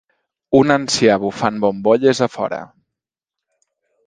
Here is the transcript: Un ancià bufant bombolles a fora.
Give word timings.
Un 0.59 0.73
ancià 0.75 1.17
bufant 1.25 1.59
bombolles 1.67 2.23
a 2.27 2.29
fora. 2.37 2.63